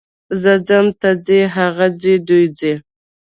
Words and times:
زه 0.41 0.53
ځم، 0.67 0.87
ته 0.99 1.09
ځې، 1.25 1.39
هغه 1.55 1.87
ځي، 2.01 2.15
دوی 2.27 2.45
ځي. 2.57 2.73